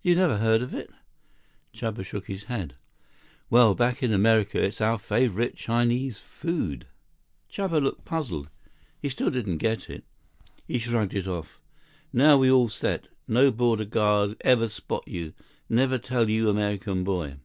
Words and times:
"You 0.00 0.14
never 0.14 0.36
heard 0.36 0.62
of 0.62 0.74
it?" 0.74 0.90
Chuba 1.74 2.04
shook 2.04 2.28
his 2.28 2.44
head. 2.44 2.76
"Well, 3.50 3.74
back 3.74 4.00
in 4.00 4.12
America 4.12 4.62
it's 4.62 4.80
our 4.80 4.96
favorite 4.96 5.56
Chinese 5.56 6.20
food." 6.20 6.86
69 7.48 7.68
Chuba 7.68 7.82
looked 7.82 8.04
puzzled. 8.04 8.48
He 9.02 9.08
still 9.08 9.28
didn't 9.30 9.58
get 9.58 9.90
it. 9.90 10.04
He 10.68 10.78
shrugged 10.78 11.14
it 11.16 11.26
off. 11.26 11.60
"Now, 12.12 12.38
we 12.38 12.48
all 12.48 12.68
set. 12.68 13.08
No 13.26 13.50
border 13.50 13.86
guard 13.86 14.36
ever 14.42 14.68
spot 14.68 15.08
you. 15.08 15.32
Never 15.68 15.98
tell 15.98 16.30
you 16.30 16.48
American 16.48 17.02
boy." 17.02 17.38